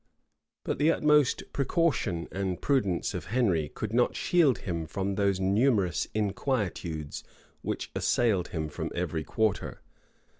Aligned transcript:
But 0.63 0.79
the 0.79 0.89
utmost 0.91 1.43
precaution 1.53 2.27
and 2.31 2.59
prudence 2.59 3.13
of 3.13 3.25
Henry 3.25 3.69
could 3.69 3.93
not 3.93 4.15
shield 4.15 4.57
him 4.57 4.87
from 4.87 5.13
those 5.13 5.39
numerous 5.39 6.07
inquietudes 6.15 7.23
which 7.61 7.91
assailed 7.95 8.47
him 8.47 8.67
from 8.67 8.89
every 8.95 9.23
quarter. 9.23 9.83